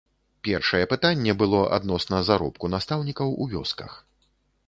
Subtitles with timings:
[0.47, 3.91] Першае пытанне было адносна заробку настаўнікаў у вёсках.